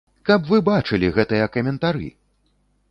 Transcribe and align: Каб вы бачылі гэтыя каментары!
Каб 0.29 0.47
вы 0.53 0.57
бачылі 0.69 1.11
гэтыя 1.19 1.51
каментары! 1.59 2.07